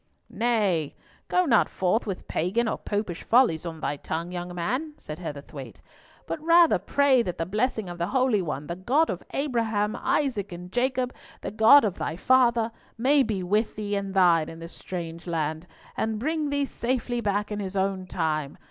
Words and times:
"Nay, 0.33 0.95
go 1.27 1.45
not 1.45 1.69
forth 1.69 2.07
with 2.07 2.27
Pagan 2.27 2.65
nor 2.65 2.79
Popish 2.79 3.21
follies 3.21 3.67
on 3.67 3.79
thy 3.81 3.97
tongue, 3.97 4.31
young 4.31 4.55
man," 4.55 4.93
said 4.97 5.19
Heatherthwayte, 5.19 5.79
"but 6.25 6.41
rather 6.41 6.79
pray 6.79 7.21
that 7.21 7.37
the 7.37 7.45
blessing 7.45 7.87
of 7.87 7.99
the 7.99 8.07
Holy 8.07 8.41
One, 8.41 8.65
the 8.65 8.75
God 8.75 9.11
of 9.11 9.21
Abraham, 9.31 9.95
Isaac, 10.01 10.51
and 10.51 10.71
Jacob, 10.71 11.13
the 11.41 11.51
God 11.51 11.85
of 11.85 11.99
thy 11.99 12.15
father, 12.15 12.71
may 12.97 13.21
be 13.21 13.43
with 13.43 13.75
thee 13.75 13.95
and 13.95 14.15
thine 14.15 14.49
in 14.49 14.57
this 14.57 14.73
strange 14.73 15.27
land, 15.27 15.67
and 15.95 16.17
bring 16.17 16.49
thee 16.49 16.65
safely 16.65 17.21
back 17.21 17.51
in 17.51 17.59
His 17.59 17.75
own 17.75 18.07
time. 18.07 18.57